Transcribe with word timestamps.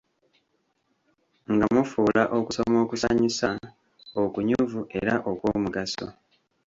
Nga 1.53 1.65
mufuula 1.73 2.23
okusoma 2.37 2.77
okusanyusa, 2.85 3.49
okunyuvu 4.23 4.79
era 4.99 5.13
okw'omugaso. 5.29 6.05